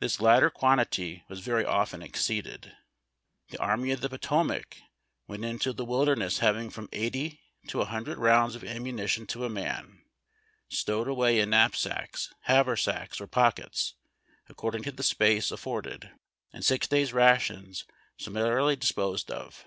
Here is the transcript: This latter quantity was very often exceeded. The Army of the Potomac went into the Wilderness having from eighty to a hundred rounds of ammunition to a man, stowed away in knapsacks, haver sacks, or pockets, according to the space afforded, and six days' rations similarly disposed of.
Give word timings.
This 0.00 0.20
latter 0.20 0.50
quantity 0.50 1.22
was 1.28 1.38
very 1.38 1.64
often 1.64 2.02
exceeded. 2.02 2.74
The 3.50 3.58
Army 3.60 3.92
of 3.92 4.00
the 4.00 4.08
Potomac 4.08 4.78
went 5.28 5.44
into 5.44 5.72
the 5.72 5.84
Wilderness 5.84 6.40
having 6.40 6.68
from 6.68 6.88
eighty 6.92 7.40
to 7.68 7.80
a 7.80 7.84
hundred 7.84 8.18
rounds 8.18 8.56
of 8.56 8.64
ammunition 8.64 9.24
to 9.28 9.44
a 9.44 9.48
man, 9.48 10.02
stowed 10.68 11.06
away 11.06 11.38
in 11.38 11.50
knapsacks, 11.50 12.34
haver 12.46 12.76
sacks, 12.76 13.20
or 13.20 13.28
pockets, 13.28 13.94
according 14.48 14.82
to 14.82 14.90
the 14.90 15.04
space 15.04 15.52
afforded, 15.52 16.10
and 16.52 16.64
six 16.64 16.88
days' 16.88 17.12
rations 17.12 17.84
similarly 18.18 18.74
disposed 18.74 19.30
of. 19.30 19.64